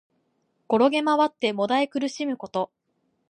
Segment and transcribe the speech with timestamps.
[0.67, 2.71] 転げまわって悶え苦しむこと。